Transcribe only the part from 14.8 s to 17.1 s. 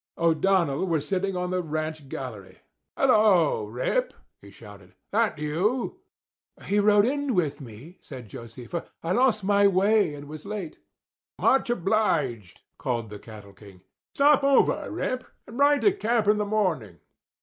Rip, and ride to camp in the morning."